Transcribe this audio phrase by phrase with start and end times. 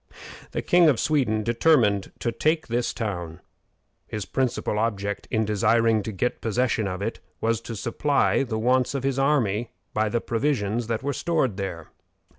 [0.49, 3.39] The King of Sweden determined to take this town.
[4.07, 8.95] His principal object in desiring to get possession of it was to supply the wants
[8.95, 11.89] of his army by the provisions that were stored there.